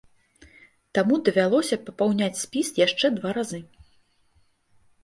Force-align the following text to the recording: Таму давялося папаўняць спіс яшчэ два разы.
Таму 0.99 1.19
давялося 1.27 1.79
папаўняць 1.91 2.33
спіс 2.43 2.67
яшчэ 2.87 3.07
два 3.21 3.29
разы. 3.39 3.65